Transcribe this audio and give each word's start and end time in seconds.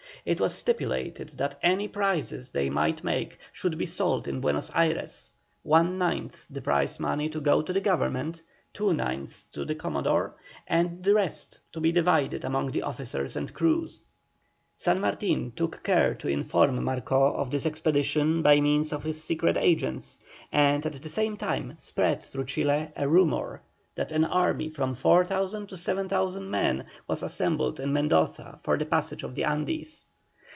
It 0.23 0.39
was 0.39 0.53
stipulated 0.53 1.29
that 1.37 1.55
any 1.63 1.87
prizes 1.87 2.49
they 2.49 2.69
might 2.69 3.03
make 3.03 3.39
should 3.51 3.75
be 3.75 3.87
sold 3.87 4.27
in 4.27 4.39
Buenos 4.39 4.69
Ayres, 4.75 5.31
one 5.63 5.97
ninth 5.97 6.45
the 6.47 6.61
prize 6.61 6.99
money 6.99 7.27
to 7.29 7.39
go 7.39 7.63
to 7.63 7.79
Government, 7.79 8.43
two 8.71 8.93
ninths 8.93 9.45
to 9.45 9.65
the 9.65 9.73
Commodore, 9.73 10.35
and 10.67 11.03
the 11.03 11.15
rest 11.15 11.53
was 11.53 11.59
to 11.73 11.79
be 11.79 11.91
divided 11.91 12.45
among 12.45 12.69
the 12.69 12.83
officers 12.83 13.35
and 13.35 13.51
crews. 13.51 13.99
San 14.75 14.99
Martin 14.99 15.53
took 15.53 15.81
care 15.81 16.13
to 16.13 16.27
inform 16.27 16.77
Marcó 16.79 17.33
of 17.33 17.49
this 17.49 17.65
expedition 17.65 18.43
by 18.43 18.61
means 18.61 18.93
of 18.93 19.01
his 19.03 19.23
secret 19.23 19.57
agents, 19.57 20.19
and 20.51 20.85
at 20.85 21.01
the 21.01 21.09
same 21.09 21.35
time 21.35 21.73
spread 21.79 22.21
through 22.21 22.45
Chile 22.45 22.89
a 22.95 23.07
rumour 23.09 23.63
that 23.95 24.11
an 24.11 24.25
army 24.25 24.69
from 24.69 24.93
4,000 24.93 25.67
to 25.69 25.75
7,000 25.75 26.47
men 26.47 26.85
was 27.07 27.23
assembled 27.23 27.79
in 27.79 27.91
Mendoza 27.91 28.59
for 28.63 28.77
the 28.77 28.85
passage 28.85 29.23
of 29.23 29.33
the 29.33 29.45
Andes. 29.45 30.05